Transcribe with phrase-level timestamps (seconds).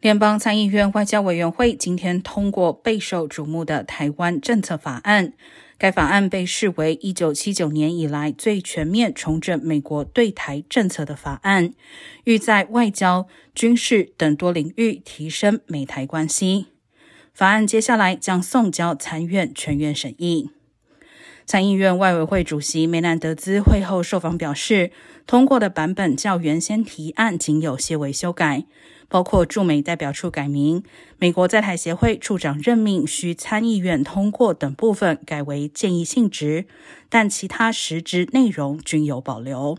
[0.00, 5.32] 联邦参议院外交委员会今天通过备受瞩目的台湾政策法案。
[5.76, 11.74] 该法案被视为一九七九年以来最全面重整美国对台政策的法案，
[12.24, 16.66] 欲在外交、军事等多领域提升美台关系。
[17.32, 20.50] 法案接下来将送交参院全院审议。
[21.48, 24.90] 参议院外委会主席梅南德兹会后受访表示，
[25.26, 28.66] 通过的版本较原先提案仅有些微修改，
[29.08, 30.82] 包括驻美代表处改名、
[31.16, 36.66] 美国在台协会处长任命需参议院通过等部分改为建议性质，
[37.08, 39.78] 但其他实质内容均有保留。